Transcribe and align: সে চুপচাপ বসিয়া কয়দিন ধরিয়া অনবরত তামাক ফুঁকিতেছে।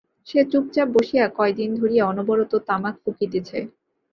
সে 0.27 0.39
চুপচাপ 0.51 0.87
বসিয়া 0.95 1.25
কয়দিন 1.37 1.69
ধরিয়া 1.79 2.03
অনবরত 2.11 2.53
তামাক 2.67 2.95
ফুঁকিতেছে। 3.03 3.57